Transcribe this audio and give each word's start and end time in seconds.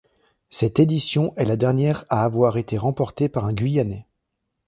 Cette 0.49 0.79
édition 0.79 1.35
est 1.37 1.45
la 1.45 1.55
dernière 1.57 2.05
à 2.09 2.23
avoir 2.25 2.57
été 2.57 2.75
remportée 2.75 3.29
par 3.29 3.45
un 3.45 3.53
guyanais. 3.53 4.07